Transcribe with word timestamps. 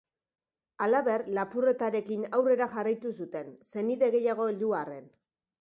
Halaber, 0.85 1.23
lapurretarekin 1.39 2.25
aurrera 2.39 2.69
jarraitu 2.73 3.15
zuten, 3.21 3.55
senide 3.75 4.11
gehiago 4.17 4.53
heldu 4.55 4.77
arren. 4.83 5.11